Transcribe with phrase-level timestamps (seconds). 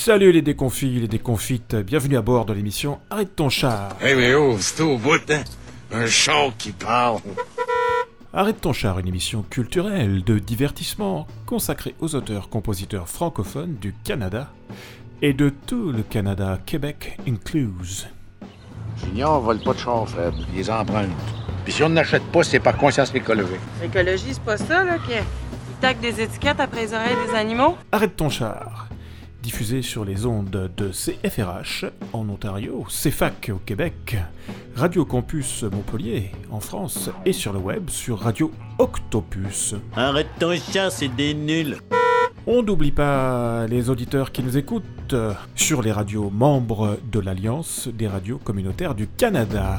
[0.00, 3.94] Salut les déconfits, les déconfites, bienvenue à bord de l'émission Arrête ton char.
[4.00, 5.42] Hey, mais oh, c'est au bout, hein?
[5.92, 7.20] Un char qui parle.
[8.32, 14.48] Arrête ton char, une émission culturelle de divertissement consacrée aux auteurs, compositeurs francophones du Canada
[15.20, 18.08] et de tout le Canada, Québec incluse.
[19.04, 20.32] Junior vole pas de char, Fred.
[20.54, 21.10] Il les emprunte.
[21.64, 23.60] Puis si on n'achète pas, c'est par conscience écologique.
[23.82, 25.12] L'écologie, c'est pas ça, là, qui
[25.82, 27.76] tac des étiquettes après les oreilles des animaux?
[27.92, 28.89] Arrête ton char.
[29.42, 34.18] Diffusé sur les ondes de CFRH en Ontario, CFAC au Québec,
[34.76, 39.74] Radio Campus Montpellier en France et sur le web sur Radio Octopus.
[39.96, 41.78] Arrête ton char, c'est des nuls.
[42.46, 45.14] On n'oublie pas les auditeurs qui nous écoutent
[45.54, 49.78] sur les radios membres de l'Alliance des radios communautaires du Canada.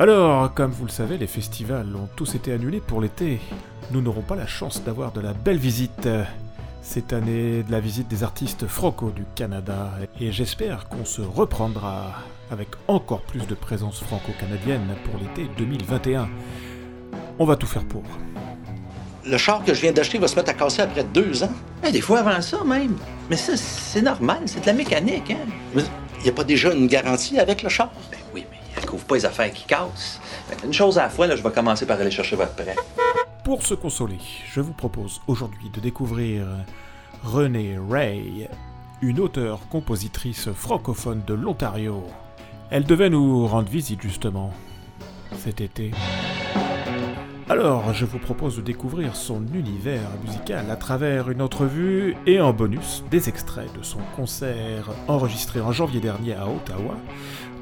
[0.00, 3.38] Alors, comme vous le savez, les festivals ont tous été annulés pour l'été.
[3.92, 6.08] Nous n'aurons pas la chance d'avoir de la belle visite
[6.80, 12.14] cette année, de la visite des artistes franco du Canada, et j'espère qu'on se reprendra
[12.52, 16.28] avec encore plus de présence franco-canadienne pour l'été 2021.
[17.40, 18.04] On va tout faire pour.
[19.26, 21.52] Le char que je viens d'acheter va se mettre à casser après deux ans.
[21.84, 22.96] Eh, des fois avant ça même.
[23.28, 25.82] Mais ça, c'est normal, c'est de la mécanique, hein?
[26.18, 27.90] Il n'y a pas déjà une garantie avec le char?
[28.10, 30.20] Ben oui, mais elle couvre pas les affaires qui cassent.
[30.64, 32.76] Une chose à la fois, là, je vais commencer par aller chercher votre prêt.
[33.50, 36.46] Pour se consoler, je vous propose aujourd'hui de découvrir
[37.24, 38.48] Renée Ray,
[39.02, 42.04] une auteure-compositrice francophone de l'Ontario.
[42.70, 44.52] Elle devait nous rendre visite justement
[45.36, 45.90] cet été.
[47.48, 52.52] Alors, je vous propose de découvrir son univers musical à travers une entrevue et en
[52.52, 56.94] bonus des extraits de son concert enregistré en janvier dernier à Ottawa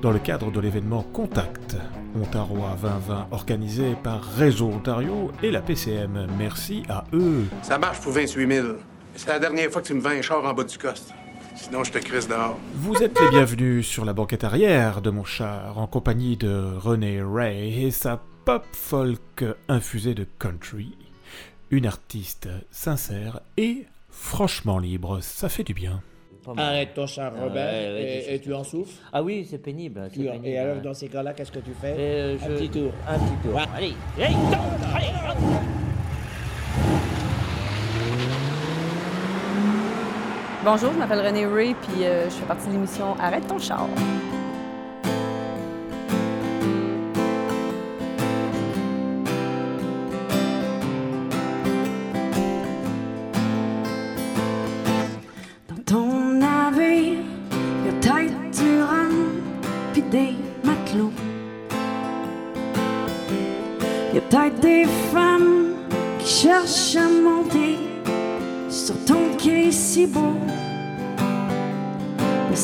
[0.02, 1.76] dans le cadre de l'événement Contact
[2.14, 6.26] Ontario 2020 organisé par Réseau Ontario et la PCM.
[6.38, 7.46] Merci à eux.
[7.62, 8.68] Ça marche pour 28 000.
[9.16, 11.12] C'est la dernière fois que tu me vends un char en bas du coste.
[11.56, 12.56] Sinon, je te crisse dehors.
[12.74, 17.20] Vous êtes les bienvenus sur la banquette arrière de mon char en compagnie de René
[17.20, 20.96] Ray et sa pop folk infusée de country.
[21.70, 25.18] Une artiste sincère et franchement libre.
[25.20, 26.00] Ça fait du bien.
[26.56, 28.92] Arrête ton char, Ah, Robert, ouais, et, tu en souffles.
[29.12, 30.02] Ah oui, c'est pénible.
[30.12, 32.52] c'est Tu- pénible, et alors, dans ces cas-là, qu'est-ce que tu fais Euh, Un je-
[32.54, 32.92] petit tour.
[33.06, 33.54] Un petit tour.
[33.54, 33.62] Ouais.
[33.76, 34.34] Allez, allez.
[40.64, 43.86] Bonjour, je m'appelle René Ray, puis euh, je fais partie de l'émission Arrête ton char.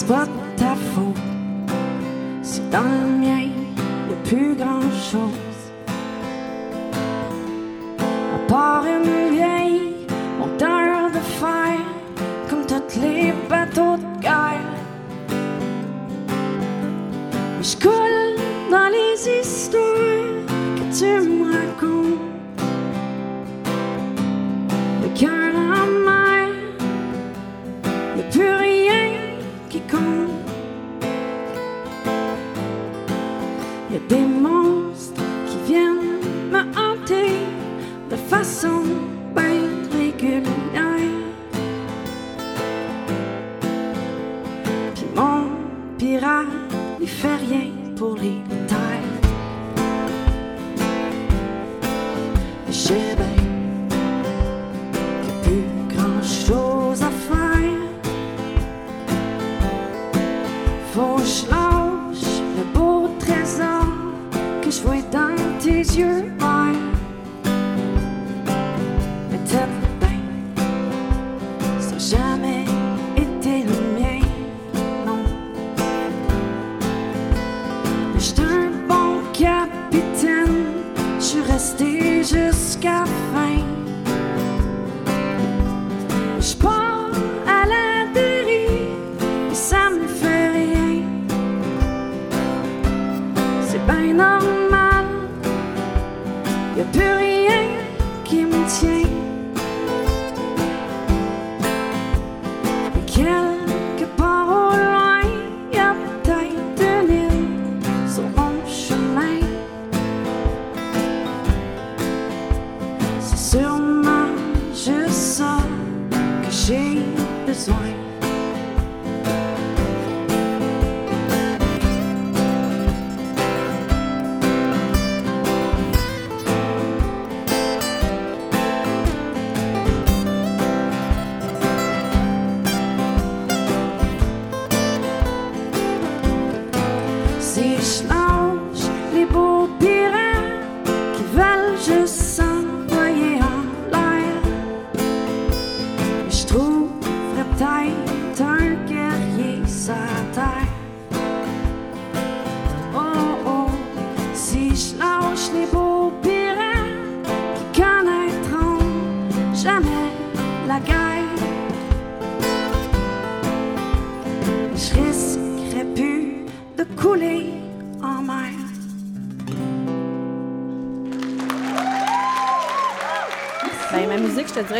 [0.06, 0.43] Mais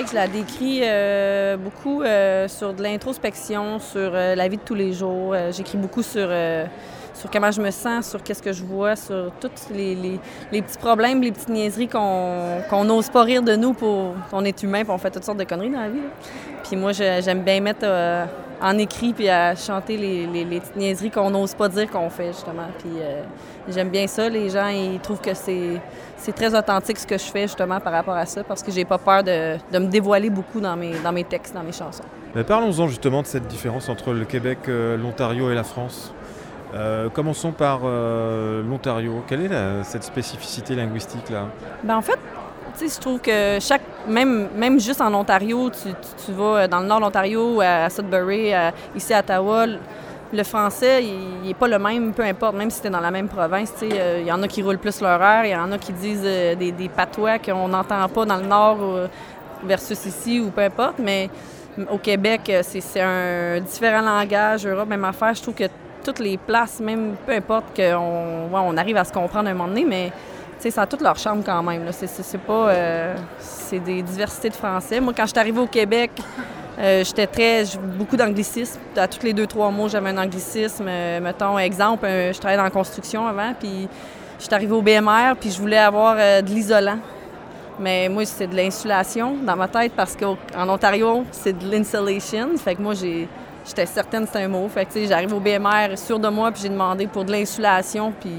[0.06, 4.74] je la décris euh, beaucoup euh, sur de l'introspection, sur euh, la vie de tous
[4.74, 5.34] les jours.
[5.50, 6.28] J'écris beaucoup sur,
[7.14, 9.94] sur comment je me sens, sur qu'est-ce que je vois, sur tous les,
[10.52, 14.62] les- petits problèmes, les petites niaiseries qu'on n'ose pas rire de nous pour qu'on est
[14.62, 16.00] humain, puis on fait toutes sortes de conneries dans la vie.
[16.64, 18.24] Puis moi, j'aime bien mettre euh,
[18.62, 22.28] en écrit puis à chanter les, les- petites niaiseries qu'on n'ose pas dire qu'on fait,
[22.28, 22.66] justement.
[22.78, 23.22] Puis euh,
[23.68, 24.28] j'aime bien ça.
[24.28, 25.80] Les gens, ils trouvent que c'est
[26.16, 28.86] c'est très authentique ce que je fais, justement, par rapport à ça, parce que j'ai
[28.86, 32.04] pas peur de, de me dévoiler beaucoup dans mes, dans mes textes, dans mes chansons.
[32.34, 36.14] Mais Parlons-en justement de cette différence entre le Québec, euh, l'Ontario et la France.
[36.74, 39.22] Euh, commençons par euh, l'Ontario.
[39.28, 41.44] Quelle est cette spécificité linguistique là?
[41.84, 42.18] Ben en fait,
[42.80, 47.04] je trouve que chaque, même, même juste en Ontario, tu, vas dans le nord de
[47.04, 48.52] l'Ontario, à Sudbury,
[48.96, 49.66] ici à Ottawa,
[50.32, 53.12] le- français, il n'est pas le même, peu importe, même si tu es dans la
[53.12, 53.72] même province.
[53.84, 55.92] euh, Il y en a qui roulent plus leur heure, il y en a qui
[55.92, 59.06] disent euh, des, des patois qu'on n'entend pas dans le nord euh,
[59.62, 61.30] versus ici ou peu importe, mais
[61.88, 64.66] au Québec, euh, c'est un différent langage.
[64.66, 65.34] Europe, même affaire.
[65.34, 65.64] Je trouve que
[66.04, 69.84] toutes les places, même peu importe qu'on on arrive à se comprendre un moment donné,
[69.84, 70.12] mais
[70.70, 71.82] ça a toute leur charme quand même.
[71.92, 72.68] C'est- pas.
[72.68, 75.00] euh, c'est des diversités de français.
[75.00, 76.10] Moi, quand je suis arrivée au Québec,
[76.78, 77.64] euh, j'étais très.
[77.98, 78.78] beaucoup d'anglicisme.
[78.96, 80.86] À tous les deux, trois mots, j'avais un anglicisme.
[80.88, 83.88] Euh, mettons, exemple, je travaillais dans la construction avant, puis
[84.38, 86.98] je suis arrivée au BMR, puis je voulais avoir de l'isolant.
[87.80, 92.48] Mais moi, c'est de l'insulation dans ma tête parce qu'en Ontario, c'est de l'insulation.
[92.56, 93.28] Fait que moi, j'ai.
[93.66, 94.68] J'étais certaine que c'était un mot.
[94.68, 98.36] Fait que, j'arrive au BMR sûre de moi, puis j'ai demandé pour de l'insulation, puis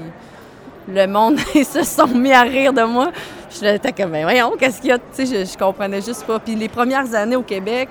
[0.88, 3.10] le monde, ils se sont mis à rire de moi.
[3.50, 4.98] J'étais comme, ben voyons, qu'est-ce qu'il y a?
[4.98, 6.38] Tu sais, je, je comprenais juste pas.
[6.38, 7.88] Puis les premières années au Québec,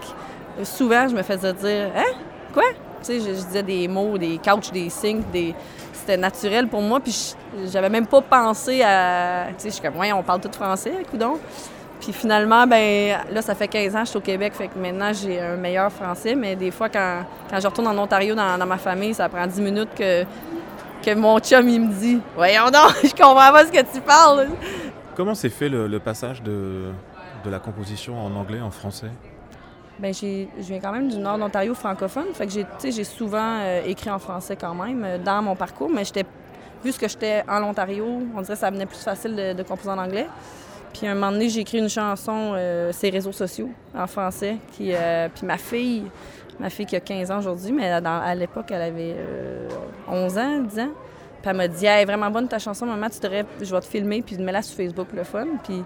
[0.63, 2.13] souvent, je me faisais dire, hein?
[2.53, 2.63] Quoi?
[3.03, 5.53] Tu sais, je, disais des mots, des couches, des signes, des...
[5.93, 7.35] C'était naturel pour moi, puis
[7.65, 9.47] j'avais même pas pensé à...
[9.49, 11.39] Tu sais, je suis comme, voyons, on parle tout français, coudon.
[12.06, 14.78] Puis finalement, ben là, ça fait 15 ans que je suis au Québec, fait que
[14.78, 16.36] maintenant, j'ai un meilleur français.
[16.36, 19.48] Mais des fois, quand, quand je retourne en Ontario, dans, dans ma famille, ça prend
[19.48, 20.24] 10 minutes que,
[21.04, 24.50] que mon chum, il me dit «Voyons donc, je comprends pas ce que tu parles!
[25.16, 26.92] Comment s'est fait le, le passage de,
[27.44, 29.10] de la composition en anglais en français»
[29.98, 33.62] Ben, j'ai, je viens quand même du nord de l'Ontario francophone, fait que j'ai, souvent
[33.62, 36.25] euh, écrit en français quand même euh, dans mon parcours, mais j'étais,
[36.84, 38.06] vu que j'étais en Ontario,
[38.36, 40.28] on dirait que ça venait plus facile de, de composer en anglais.
[40.97, 44.94] Puis un moment donné, j'ai écrit une chanson, euh, Ces réseaux sociaux, en français, qui,
[44.94, 46.04] euh, puis ma fille,
[46.57, 49.68] ma fille qui a 15 ans aujourd'hui, mais à l'époque, elle avait euh,
[50.07, 50.90] 11 ans, 10 ans.
[51.42, 53.85] Puis elle m'a dit, hey, vraiment bonne ta chanson, maman, tu devrais, je vais te
[53.85, 55.45] filmer, puis mets-la sur Facebook, le fun.
[55.66, 55.83] Puis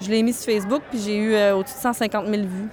[0.00, 2.68] je l'ai mis sur Facebook, puis j'ai eu euh, au-dessus de 150 000 vues.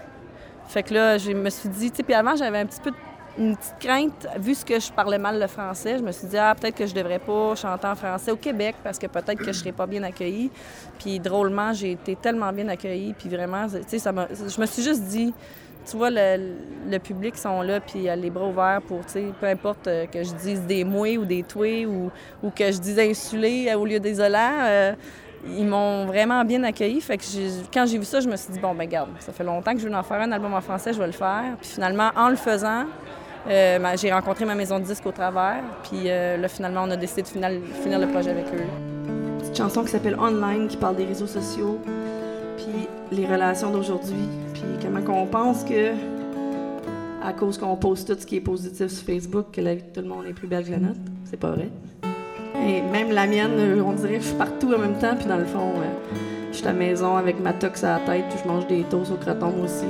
[0.67, 2.91] Fait que là, je me suis dit, tu sais, puis avant, j'avais un petit peu
[3.38, 6.38] une petite crainte, vu ce que je parlais mal le français, je me suis dit,
[6.38, 9.51] ah, peut-être que je devrais pas chanter en français au Québec parce que peut-être que
[9.51, 10.51] je serais pas bien accueillie.
[10.98, 14.12] Puis drôlement, j'ai été tellement bien accueillie, puis vraiment, tu sais, ça.
[14.12, 15.33] Je me suis juste dit,
[15.89, 16.55] tu vois, le,
[16.89, 19.88] le public sont là, puis il a les bras ouverts pour, tu sais, peu importe
[19.88, 22.12] euh, que je dise des mouets ou des toués ou,
[22.43, 24.51] ou que je dise insulé au lieu désolant.
[24.63, 24.93] euh,
[25.48, 27.03] ils m'ont vraiment bien accueilli.
[27.74, 29.79] Quand j'ai vu ça, je me suis dit, bon, ben garde, ça fait longtemps que
[29.79, 31.43] je veux en faire un album en français, je vais le faire.
[31.62, 32.84] Puis finalement, en le faisant,
[33.50, 35.63] euh, ma- j'ai rencontré ma maison de disques au travers.
[35.84, 37.50] Puis euh, là, finalement, on a décidé de finir,
[37.81, 39.08] finir le projet avec eux.
[39.08, 41.79] Une petite chanson qui s'appelle Online, qui parle des réseaux sociaux,
[42.58, 45.91] puis les relations d'aujourd'hui, puis comment qu'on pense que,
[47.24, 49.88] à cause qu'on poste tout ce qui est positif sur Facebook, que la vie de
[49.89, 51.00] tout le monde est plus belle que la nôtre.
[51.25, 51.69] C'est pas vrai.
[52.65, 55.27] Et même la mienne, euh, on dirait que je suis partout en même temps, puis
[55.27, 56.17] dans le fond, euh,
[56.51, 58.83] je suis à la maison avec ma tox à la tête, puis je mange des
[58.83, 59.85] toasts au croton aussi.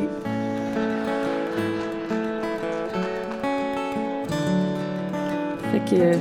[5.72, 6.16] Fait que euh,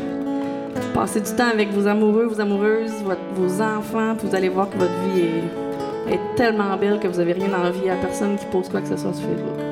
[0.95, 2.93] passez du temps avec vos amoureux, vos amoureuses,
[3.35, 7.21] vos enfants, puis vous allez voir que votre vie est, est tellement belle que vous
[7.21, 9.68] avez rien envie à personne qui pose quoi que ce soit sur Facebook.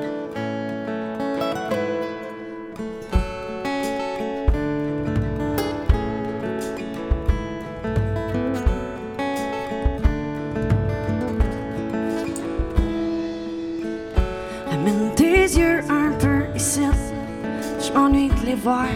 [18.67, 18.87] Voir.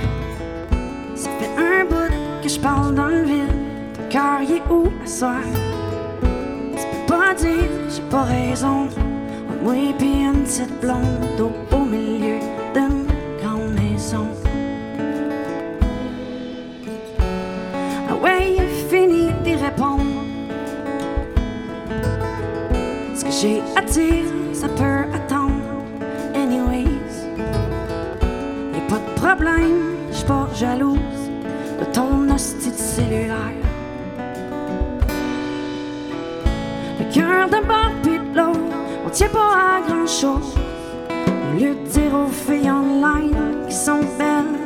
[1.15, 2.13] Ça fait un bout
[2.43, 3.55] que je parle dans le vide.
[3.93, 5.45] Ton cœur y est où à soir?
[6.77, 8.89] Tu peux pas dire j'ai pas raison.
[9.63, 11.51] Moi et puis une petite blonde au
[30.61, 31.23] jalouse
[31.79, 33.61] de ton hostie de cellulaire.
[36.99, 38.19] Le cœur d'un bord puis
[39.03, 40.53] on tient pas à grand chose.
[41.09, 44.59] Au lieu de dire aux filles online qui sont belles,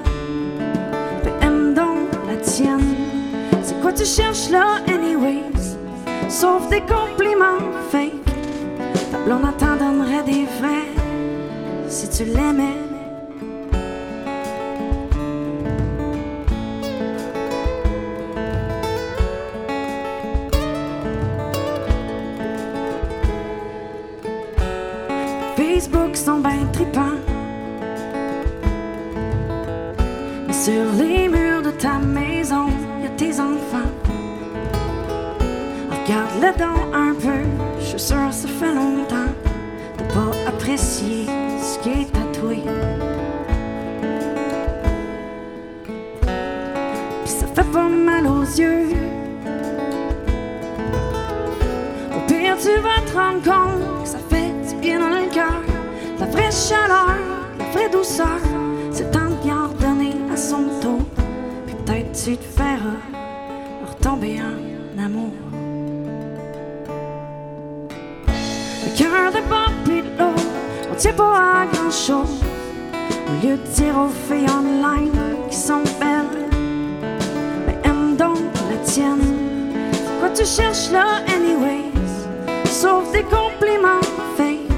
[1.23, 2.95] ben aime donc la tienne.
[3.63, 5.77] C'est quoi tu cherches là, anyways?
[6.27, 8.27] Sauf des compliments fake.
[9.11, 10.89] Ta blonde t'en donnerait des vrais
[11.87, 12.84] si tu l'aimais.
[36.41, 37.43] Donc un peu,
[37.79, 39.31] je suis ça fait longtemps
[39.97, 41.25] de pas apprécier
[41.59, 42.61] ce qui est tatoué.
[46.21, 48.89] Puis ça fait pas mal aux yeux.
[52.15, 55.61] Au pire, tu vas te rendre compte que ça fait du bien dans le cœur.
[56.19, 57.15] La vraie chaleur,
[57.59, 58.39] la vraie douceur,
[58.91, 60.99] c'est temps de bien redonner à son tour.
[61.65, 63.14] Puis peut-être tu te feras
[71.05, 72.41] tient pas à grand chose.
[73.27, 75.11] Au lieu de dire aux filles online
[75.51, 76.47] qui sont belles,
[77.67, 78.39] mais aime donc
[78.71, 79.21] la tienne.
[80.19, 81.91] Quoi tu cherches là, anyways?
[82.65, 84.01] Sauf des compliments
[84.35, 84.71] fake.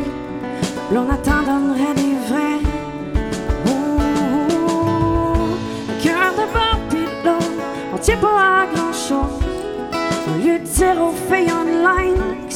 [0.93, 2.59] L'on attend donnerait des vrais.
[3.67, 3.99] Oh,
[6.03, 7.51] cœur de l'autre,
[7.93, 9.39] on tient pas à grand chose.
[10.29, 12.46] Au lieu de dire aux filles online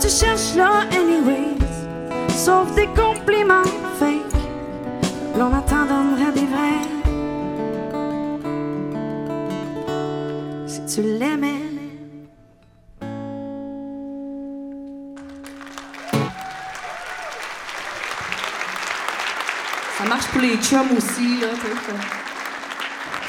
[0.00, 1.56] Tu cherches là, anyways?
[2.28, 3.62] Sauf des compliments
[3.98, 4.34] fake.
[5.38, 6.82] L'on attend donnerait des vrais.
[10.66, 11.62] Si tu l'aimais.
[19.96, 21.46] Ça marche pour les chums aussi, là.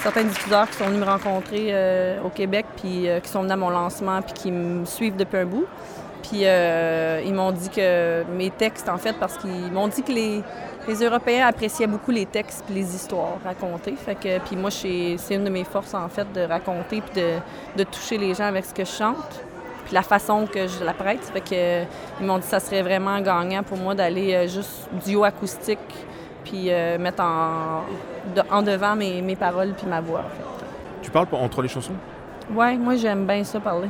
[0.03, 3.53] Certains diffuseurs qui sont venus me rencontrer euh, au Québec, puis euh, qui sont venus
[3.53, 5.65] à mon lancement, puis qui me suivent depuis un bout.
[6.29, 10.11] Puis euh, ils m'ont dit que mes textes, en fait, parce qu'ils m'ont dit que
[10.11, 10.41] les,
[10.87, 13.95] les Européens appréciaient beaucoup les textes puis les histoires racontées.
[13.95, 17.29] Fait que, puis moi, c'est une de mes forces, en fait, de raconter puis de,
[17.77, 19.43] de toucher les gens avec ce que je chante
[19.85, 21.23] puis la façon que je la prête.
[21.31, 21.83] Fait que,
[22.19, 25.77] ils m'ont dit que ça serait vraiment gagnant pour moi d'aller euh, juste duo acoustique
[26.43, 27.81] puis euh, mettre en,
[28.35, 30.21] de- en devant mes, mes paroles puis ma voix.
[30.21, 30.65] en fait.
[31.03, 31.93] Tu parles entre les chansons?
[32.51, 33.89] Ouais, moi j'aime bien ça parler.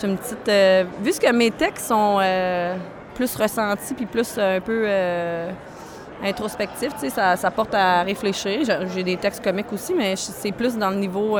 [0.00, 0.48] Je une petite.
[0.48, 2.76] euh, vu que mes textes sont euh,
[3.14, 5.50] plus ressentis puis plus euh, un peu euh,
[6.24, 8.60] introspectifs, ça, ça porte à réfléchir.
[8.64, 11.38] J'ai- des textes comiques aussi, mais c'est plus dans le niveau.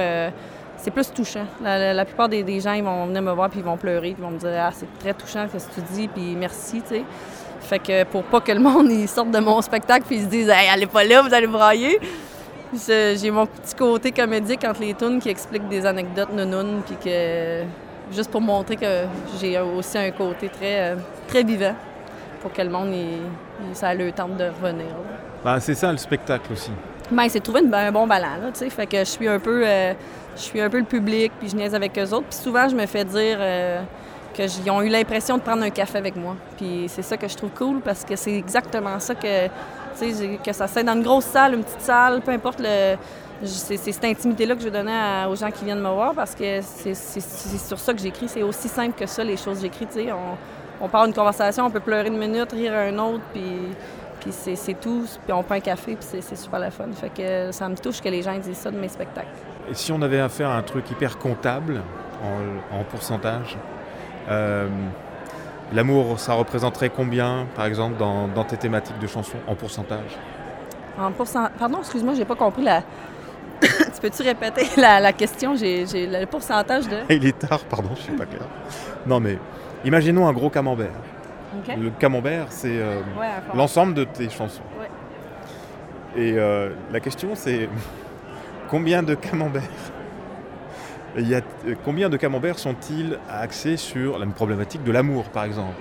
[0.77, 1.47] c'est plus touchant.
[1.63, 4.13] La, la- plupart des, des gens, ils vont venir me voir puis ils vont pleurer
[4.13, 6.83] puis ils vont me dire Ah, c'est très touchant ce que tu dis, puis merci,
[6.83, 7.05] tu sais.
[7.61, 10.49] Fait que pour pas que le monde sorte de mon spectacle puis ils se disent
[10.49, 11.99] Hey, allez pas là, vous allez brailler.
[12.75, 17.63] J'ai mon petit côté comédique entre les tunes qui explique des anecdotes nounounes, puis que
[18.13, 19.05] juste pour montrer que
[19.41, 20.97] j'ai aussi un côté très, euh,
[21.29, 21.75] très vivant
[22.41, 23.19] pour que le monde, il,
[23.69, 24.87] il- ça le tente de revenir.
[25.45, 26.71] Bah, c'est ça le spectacle aussi.
[27.11, 28.71] Ben, c'est trouver une- un bon ballon, là, tu sais.
[28.71, 29.93] Fait que je suis un peu, euh,
[30.37, 32.27] je suis un peu le public, puis je niaise avec eux autres.
[32.31, 33.81] Puis souvent, je me fais dire euh,
[34.33, 36.37] qu'ils ont eu l'impression de prendre un café avec moi.
[36.57, 39.47] Puis c'est ça que je trouve cool, parce que c'est exactement ça que,
[40.45, 42.97] que ça soit dans une grosse salle, une petite salle, peu importe le...
[43.45, 46.95] C'est cette intimité-là que je à- aux gens qui viennent me voir, parce que c'est
[46.95, 48.29] sur ça que j'écris.
[48.29, 50.13] C'est aussi simple que ça, les choses que j'écris.
[50.13, 53.43] On, on part une conversation, on peut pleurer une minute, rire un autre, puis...
[54.31, 56.85] C'est tout, puis on prend un café, puis c'est- super la fun.
[56.95, 59.27] Fait que ça me touche que les gens disent ça de mes spectacles.
[59.73, 61.81] Si on avait à faire un truc hyper comptable,
[62.23, 63.57] en, en pourcentage,
[64.31, 64.69] euh,
[65.73, 70.19] l'amour, ça représenterait combien, par exemple, dans, dans tes thématiques de chansons, en pourcentage?
[70.99, 71.49] En pourcent...
[71.59, 72.83] Pardon, excuse-moi, j'ai pas compris la.
[73.63, 75.55] tu peux-tu répéter la, la question?
[75.55, 76.99] J'ai le pourcentage de.
[77.11, 78.43] Il est tard, pardon, je suis pas clair.
[79.07, 79.39] Non mais,
[79.85, 80.93] imaginons un gros camembert.
[81.79, 84.63] Le camembert, c'est euh, Ouais, l'ensemble de tes chansons.
[84.81, 84.89] Ouais.
[86.23, 87.69] Et euh, la question, c'est
[88.71, 89.63] combien de camemberts
[91.17, 95.45] il y a, euh, Combien de camemberts sont-ils axés sur la problématique de l'amour, par
[95.45, 95.75] exemple?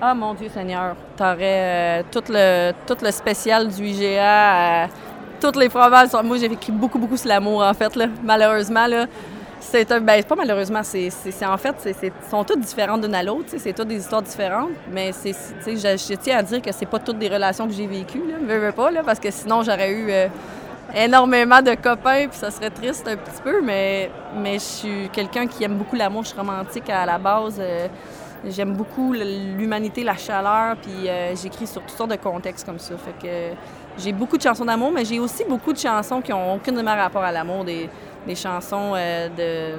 [0.00, 4.86] Ah mon Dieu Seigneur, t'aurais euh, tout, le, tout le spécial du IGA, euh,
[5.40, 5.68] toutes les
[6.08, 7.92] sont- Moi, j'ai vécu beaucoup, beaucoup sur l'amour, en fait.
[8.22, 9.06] Malheureusement, là,
[9.60, 11.08] C'est ben, pas malheureusement, c'est,
[11.46, 15.12] en fait, c'est, sont toutes différentes d'une à l'autre, c'est toutes des histoires différentes, mais
[15.12, 15.32] c'est,
[15.64, 18.34] je, je tiens à dire que c'est pas toutes des relations que j'ai vécues, là,
[18.58, 20.10] veux, pas, parce que sinon j'aurais eu
[20.94, 25.46] énormément de copains, puis ça serait triste un petit peu, mais, mais je suis quelqu'un
[25.46, 27.88] qui aime beaucoup l'amour, je suis romantique à la base, euh,
[28.46, 32.94] j'aime beaucoup l'humanité, la chaleur, puis euh, j'écris sur toutes sortes de contextes comme ça,
[32.96, 33.56] fait que
[33.98, 37.22] j'ai beaucoup de chansons d'amour, mais j'ai aussi beaucoup de chansons qui ont aucunement rapport
[37.22, 37.88] à l'amour, des,
[38.26, 39.78] des chansons euh, de.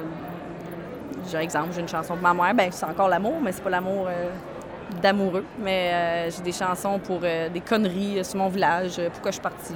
[1.30, 3.70] J'ai exemple, j'ai une chanson pour ma mère, ben c'est encore l'amour, mais c'est pas
[3.70, 4.08] l'amour
[5.00, 5.44] d'amoureux.
[5.58, 9.34] Mais euh, j'ai des chansons pour euh, des conneries euh, sur mon village, pourquoi je
[9.34, 9.74] suis partie.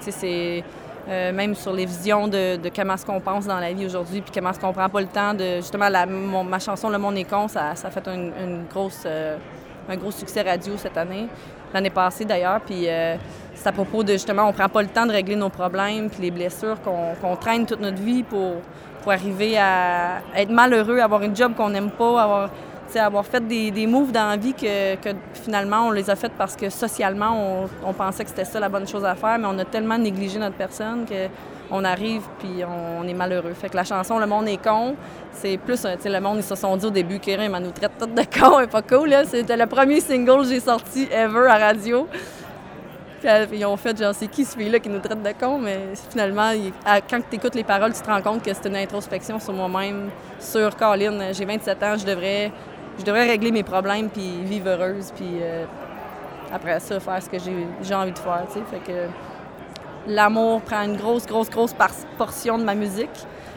[0.00, 1.32] tu sais, c'est.
[1.32, 4.50] même sur les visions de, comment est-ce qu'on pense dans la vie aujourd'hui, puis comment
[4.50, 5.56] est-ce qu'on prend pas le temps de...
[5.56, 9.06] Justement, mon- ma chanson «Le monde est con», ça, ça a fait une, grosse,
[9.88, 11.26] un gros succès radio cette année,
[11.74, 12.86] l'année passée d'ailleurs, puis
[13.54, 16.22] c'est à propos de, justement, on prend pas le temps de régler nos problèmes, puis
[16.22, 18.56] les blessures qu'on traîne toute notre vie pour,
[19.02, 22.50] pour arriver à être malheureux, avoir une job qu'on n'aime pas, avoir,
[22.98, 24.96] avoir fait des, des moves dans la vie que,
[25.34, 28.86] finalement on les a faites parce que socialement on, pensait que c'était ça la bonne
[28.86, 31.28] chose à faire, mais on a tellement négligé notre personne que
[31.70, 33.54] on arrive puis on, est malheureux.
[33.54, 34.96] Fait que la chanson Le monde est con,
[35.32, 37.92] c'est plus, tu sais, le monde ils se sont dit au début que nous traite
[37.98, 39.14] toutes de cons, et pas cool.
[39.26, 42.08] C'était le premier single que j'ai sorti ever à radio.
[43.20, 45.78] Puis, euh, ils ont fait genre c'est qui celui-là qui nous traite de con, mais
[46.10, 46.52] finalement
[47.08, 50.08] quand tu écoutes les paroles, tu te rends compte que c'est une introspection sur moi-même,
[50.38, 51.32] sur Colin.
[51.32, 52.50] J'ai 27 ans, je devrais
[53.00, 55.64] je devrais régler mes problèmes puis vivre heureuse puis euh,
[56.52, 57.38] après ça faire ce que
[57.82, 58.44] j'ai envie de faire.
[58.70, 59.08] Fait que
[60.06, 61.74] l'amour prend une grosse grosse grosse
[62.18, 63.08] portion de ma musique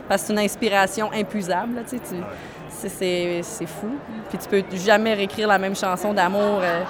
[0.07, 3.87] parce que c'est une inspiration impuisable, c'est- fou.
[4.29, 6.81] Puis tu peux jamais réécrire la même chanson d'amour, euh,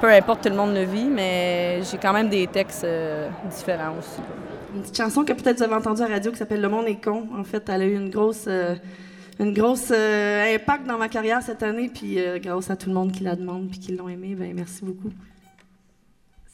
[0.00, 3.94] peu importe tout le monde le vit, mais j'ai quand même des textes euh, différents
[3.98, 4.20] aussi.
[4.74, 6.86] Une petite chanson que peut-être vous avez entendue à la radio qui s'appelle Le monde
[6.86, 7.26] est con.
[7.38, 8.46] En fait, elle a eu une grosse,
[9.40, 11.90] une grosse euh, impact dans ma carrière cette année.
[11.92, 14.52] Puis euh, grâce à tout le monde qui la demande puis qui l'ont aimé, ben
[14.54, 15.10] merci beaucoup.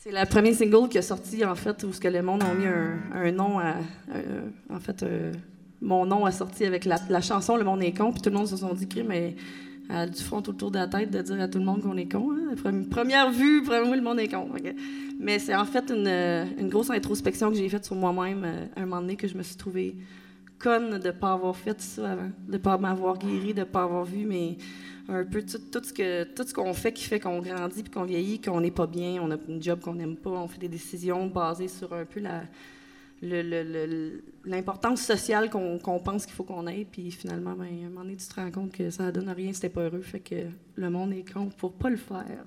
[0.01, 2.55] C'est le premier single qui a sorti en fait où ce que le monde a
[2.55, 3.75] mis un, nom à,
[4.15, 5.33] un- en fait, euh,
[5.83, 8.13] mon nom a sorti avec la, la chanson Le monde est con.
[8.13, 9.35] Puis tout le monde se sont dit mais
[9.91, 12.11] a du front autour de la tête de dire à tout le monde qu'on est
[12.11, 12.31] con.
[12.33, 12.55] hein?
[12.57, 14.49] Premi- Première vue, première le monde est con.
[15.19, 18.67] Mais c'est en fait une, euh, une grosse introspection que j'ai faite sur moi-même euh,
[18.77, 19.97] à un moment donné que je me suis trouvée
[20.59, 23.65] conne de ne pas avoir fait ça avant, de ne pas m'avoir guéri, de ne
[23.65, 24.57] pas avoir vu, mais
[25.09, 27.93] un peu tout, tout ce que tout ce qu'on fait qui fait qu'on grandit puis
[27.93, 30.59] qu'on vieillit, qu'on n'est pas bien, on a une job qu'on n'aime pas, on fait
[30.59, 32.43] des décisions basées sur un peu la
[34.45, 38.17] l'importance sociale qu'on pense qu'il faut qu'on ait, puis finalement, ben, à un moment donné,
[38.17, 41.13] tu te rends compte que ça donne rien, c'était pas heureux, fait que le monde
[41.13, 42.45] est con pour pas le faire.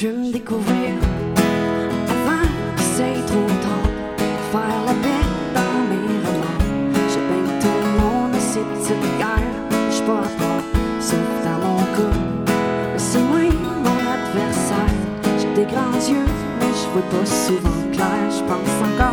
[0.00, 0.94] Je veux me découvrir
[2.08, 3.90] avant que c'est trop tard.
[4.52, 6.22] Faire la paix dans mes.
[7.08, 9.56] J'ai bien que tout le monde petites guerres.
[9.90, 10.66] Je suis pas à part,
[11.00, 11.78] sauf dans mon.
[12.92, 13.40] Mais c'est moi
[13.82, 14.94] mon adversaire.
[15.40, 16.30] J'ai des grands yeux,
[16.60, 18.22] mais je vois pas souvent clair.
[18.30, 19.07] Je pense encore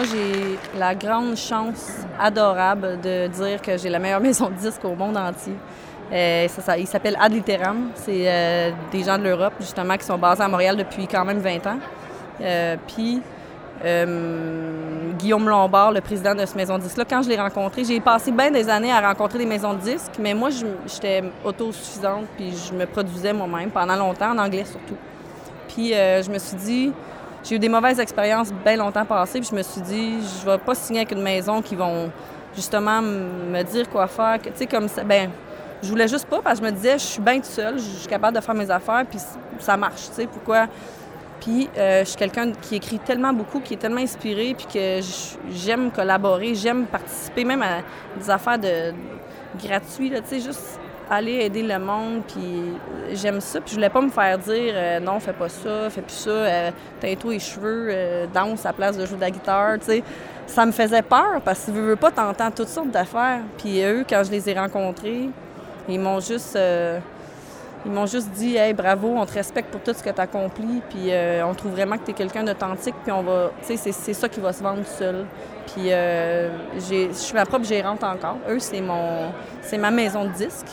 [0.00, 4.82] Moi, j'ai la grande chance adorable de dire que j'ai la meilleure maison de disques
[4.82, 5.52] au monde entier.
[6.10, 7.90] Euh, ça, ça- il s'appelle Ad Literam.
[7.96, 11.40] C'est euh, des gens de l'Europe, justement, qui sont basés à Montréal depuis quand même
[11.40, 11.78] 20 ans.
[12.40, 13.20] Euh, Puis,
[15.18, 18.30] Guillaume Lombard, le président de cette maison de disques-là, quand je l'ai rencontré, j'ai passé
[18.32, 20.48] bien des années à rencontrer des maisons de disques, mais moi,
[20.86, 24.96] j'étais autosuffisante, puis je me produisais moi-même pendant longtemps, en anglais surtout.
[25.68, 26.92] Puis, je me suis dit,
[27.42, 30.58] j'ai eu des mauvaises expériences bien longtemps passées, puis je me suis dit, je vais
[30.58, 32.10] pas signer avec une maison qui vont
[32.54, 34.38] justement me dire quoi faire.
[34.42, 35.30] Tu sais, comme ça, ben,
[35.82, 37.84] je voulais juste pas parce que je me disais, je suis bien toute seule, je
[37.84, 39.18] suis capable de faire mes affaires, puis
[39.58, 40.66] ça marche, tu sais, pourquoi?
[41.40, 45.00] Puis euh, je suis quelqu'un qui écrit tellement beaucoup, qui est tellement inspiré, puis que
[45.50, 47.78] j'aime collaborer, j'aime participer même à
[48.18, 48.92] des affaires de
[49.58, 50.78] gratuits, là, tu sais, juste
[51.10, 52.72] aller aider le monde, puis
[53.14, 56.02] j'aime ça, puis je voulais pas me faire dire euh, non, fais pas ça, fais
[56.02, 56.70] plus ça, euh,
[57.00, 60.02] teins-toi les cheveux, euh, danse à la place de jouer de la guitare, tu sais.
[60.46, 63.40] Ça me faisait peur parce que tu veux, pas, t'entends toutes sortes d'affaires.
[63.58, 65.28] Puis eux, quand je les ai rencontrés,
[65.88, 66.56] ils m'ont juste...
[66.56, 66.98] euh,
[67.86, 70.24] ils m'ont juste dit Hey, bravo, on te respecte pour tout ce que tu as
[70.24, 71.10] accompli, puis
[71.48, 73.52] on trouve vraiment que tu es quelqu'un d'authentique, puis on va.
[73.66, 75.24] Tu sais, c'est- ça qui va se vendre seul.
[75.72, 78.36] Puis je suis ma propre gérante encore.
[78.50, 80.66] Eux, c'est mon c'est ma maison de disques.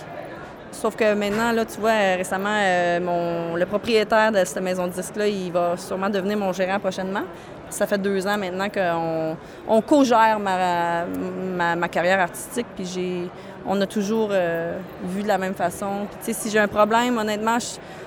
[0.71, 5.27] Sauf que maintenant, tu vois, euh, récemment, euh, le propriétaire de cette maison de disques-là,
[5.27, 7.23] il va sûrement devenir mon gérant prochainement.
[7.69, 13.30] Ça fait deux ans maintenant qu'on on co-gère ma, carrière artistique, puis
[13.65, 16.08] on a toujours euh, vu de la même façon.
[16.21, 17.58] Si j'ai un problème, honnêtement,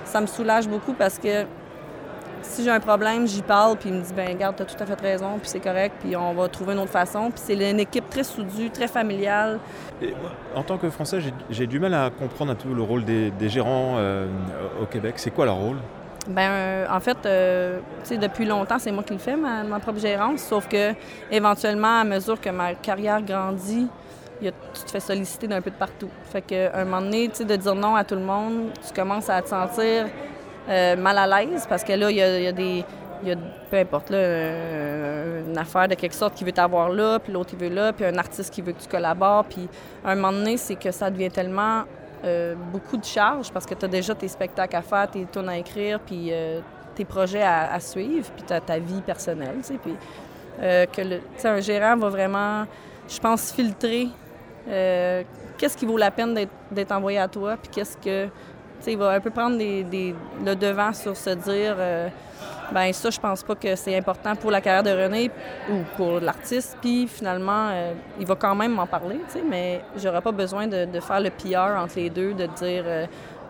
[0.03, 1.45] ça me soulage beaucoup parce que
[2.41, 4.85] si j'ai un problème, j'y parle, puis il me dit, ben regarde, t'as tout à
[4.85, 7.31] fait raison, puis c'est correct, puis on va trouver une autre façon.
[7.31, 9.59] Puis c'est une équipe très soudue, très familiale.
[10.01, 10.13] Et
[10.55, 13.49] en tant que Français, j'ai- du mal à comprendre un peu le rôle des, des
[13.49, 14.27] gérants euh,
[14.81, 15.13] au Québec.
[15.17, 15.77] C'est quoi leur rôle?
[16.27, 19.63] Ben, euh, en fait, euh, tu sais, depuis longtemps, c'est moi qui le fais, ma,
[19.63, 20.41] ma propre gérance.
[20.41, 20.93] Sauf que,
[21.31, 23.87] éventuellement, à mesure que ma carrière grandit,
[24.39, 26.09] il y a- tu te fais solliciter d'un peu de partout.
[26.31, 28.93] Fait que, un moment donné, tu sais, de dire non à tout le monde, tu
[28.93, 30.05] commences à te sentir
[30.69, 32.83] euh, mal à l'aise parce que là, il y a, des.
[33.23, 33.35] il y a,
[33.69, 34.17] peu importe, là,
[35.47, 38.05] une affaire de quelque sorte qui veut t'avoir là, puis l'autre, il veut là, puis
[38.05, 39.45] un artiste qui veut que tu collabores.
[39.45, 39.67] Puis,
[40.05, 41.83] un moment donné, c'est que ça devient tellement
[42.23, 45.49] euh, beaucoup de charges parce que tu as déjà tes spectacles à faire, tes tournes
[45.49, 46.59] à écrire, puis euh,
[46.93, 49.79] tes projets à, suivre, puis tu as ta vie personnelle, tu sais.
[49.81, 49.95] Puis
[50.61, 50.85] euh,
[51.43, 52.65] un gérant va vraiment,
[53.09, 54.09] je pense, filtrer
[55.57, 56.37] qu'est-ce qui vaut la peine
[56.69, 58.29] d'être envoyé à toi, puis qu'est-ce que.
[58.87, 61.75] Il va un peu prendre le devant sur se dire.
[61.77, 62.09] euh,
[62.71, 65.29] ben ça, je pense pas que c'est important pour la carrière de René
[65.69, 66.77] ou pour l'artiste.
[66.81, 70.99] Puis finalement, euh, il va quand même m'en parler, mais j'aurais pas besoin de, de
[71.01, 73.05] faire le PR entre les deux, de dire euh,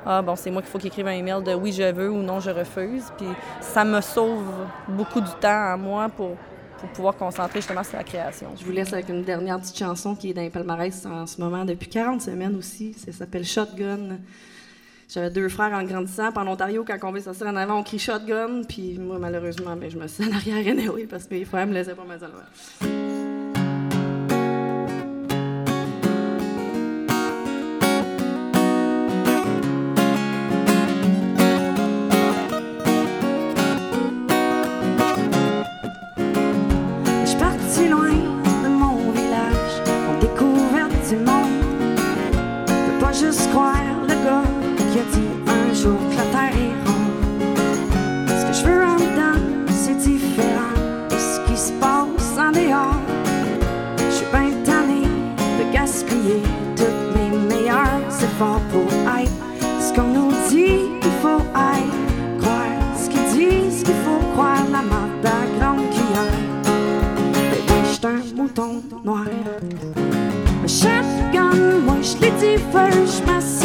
[0.06, 2.24] ah bon, c'est moi qu'il faut qu'il écrive un email de oui je veux ou
[2.24, 3.12] non je refuse.
[3.16, 3.28] Puis
[3.60, 4.44] ça me sauve
[4.88, 6.36] beaucoup du temps à moi pour,
[6.80, 8.48] pour pouvoir concentrer justement sur la création.
[8.60, 11.40] Je vous laisse avec une dernière petite chanson qui est dans les palmarès en ce
[11.40, 12.94] moment depuis 40 semaines aussi.
[12.94, 14.18] Ça s'appelle Shotgun.
[15.14, 16.30] J'avais deux frères en grandissant.
[16.38, 18.62] En Ontario, quand on veut s'asseoir en avant, on crie Shotgun.
[18.68, 21.74] Puis moi, malheureusement, ben, je me suis en arrière anyway parce que mes frères me
[21.74, 23.02] laissaient pas me dire le
[43.14, 43.81] Je
[45.82, 47.58] jour que la terre est ronde.
[48.28, 50.76] Ce que je veux en dedans, c'est différent
[51.10, 53.02] de ce qui se passe en dehors.
[53.98, 55.02] Je suis bien tanné
[55.58, 56.44] de gaspiller
[56.76, 58.90] tous mes meilleurs efforts pour
[59.20, 59.42] être
[59.80, 62.42] ce qu'on nous dit qu'il faut être.
[62.42, 66.42] Croire ce qu'ils disent qu'il faut croire, la marque de grande cuillère.
[67.70, 69.26] Mais j'suis un mouton noir.
[70.64, 73.61] Un shotgun, moi, je l'ai dit, je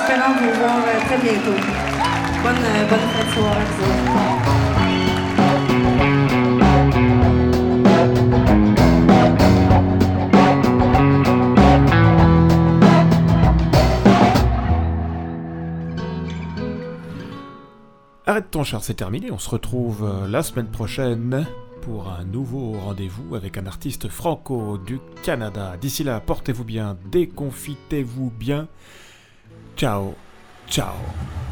[0.00, 1.58] espérant vous voir euh, très bientôt.
[2.42, 3.64] Bonne, euh, bonne soirée.
[18.26, 19.30] Arrête ton char, c'est terminé.
[19.30, 21.46] On se retrouve euh, la semaine prochaine
[21.82, 25.76] pour un nouveau rendez-vous avec un artiste franco du Canada.
[25.80, 28.68] D'ici là, portez-vous bien, déconfitez-vous bien.
[29.76, 30.14] Ciao,
[30.68, 31.49] ciao.